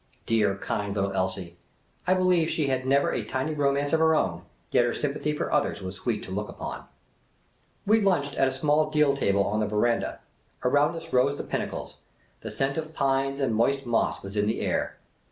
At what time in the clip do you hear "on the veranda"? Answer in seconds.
9.43-10.17